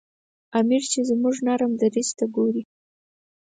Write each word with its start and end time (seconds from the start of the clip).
امیر 0.59 0.83
چې 0.91 0.99
زموږ 1.09 1.35
نرم 1.47 1.71
دریځ 1.81 2.09
ته 2.17 2.25
ګوري. 2.35 2.63